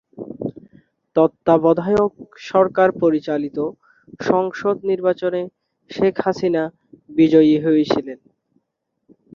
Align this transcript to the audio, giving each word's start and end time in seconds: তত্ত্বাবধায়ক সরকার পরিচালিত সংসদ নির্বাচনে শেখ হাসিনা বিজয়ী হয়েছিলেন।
তত্ত্বাবধায়ক 1.15 2.13
সরকার 2.49 2.89
পরিচালিত 3.01 3.57
সংসদ 4.23 4.75
নির্বাচনে 4.89 5.41
শেখ 5.89 6.15
হাসিনা 6.25 6.63
বিজয়ী 7.09 7.55
হয়েছিলেন। 7.65 8.19